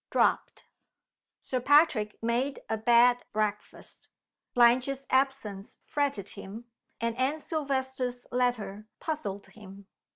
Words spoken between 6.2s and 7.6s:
him, and Anne